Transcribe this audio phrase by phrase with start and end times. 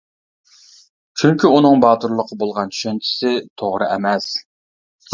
[1.23, 4.31] چۈنكى ئۇنىڭ باتۇرلۇققا بولغان چۈشەنچىسى توغرا ئەمەس.